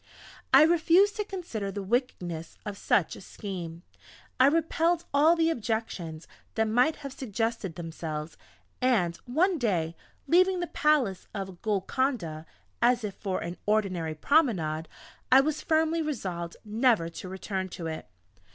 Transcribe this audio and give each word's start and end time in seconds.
I 0.51 0.63
refused 0.63 1.15
to 1.17 1.23
consider 1.23 1.71
the 1.71 1.83
wickedness 1.83 2.57
of 2.65 2.75
such 2.75 3.15
a 3.15 3.21
scheme. 3.21 3.83
I 4.39 4.47
repelled 4.47 5.05
all 5.13 5.35
the 5.35 5.51
objections 5.51 6.27
that 6.55 6.67
might 6.67 6.95
have 7.05 7.13
suggested 7.13 7.75
themselves, 7.75 8.35
and 8.81 9.15
one 9.25 9.59
day, 9.59 9.95
leaving 10.27 10.59
the 10.59 10.65
palace 10.65 11.27
of 11.35 11.61
Golconda 11.61 12.47
as 12.81 13.03
if 13.03 13.13
for 13.13 13.41
an 13.41 13.57
ordinary 13.67 14.15
promenade, 14.15 14.87
I 15.31 15.39
was 15.41 15.61
firmly 15.61 16.01
resolved 16.01 16.57
never 16.65 17.07
to 17.07 17.29
return 17.29 17.69
to 17.69 17.85
it. 17.85 18.07